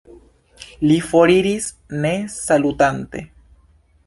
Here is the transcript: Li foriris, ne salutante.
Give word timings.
Li 0.91 0.95
foriris, 1.11 1.67
ne 2.07 2.15
salutante. 2.37 3.23